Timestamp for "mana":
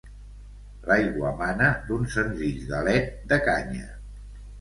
1.41-1.67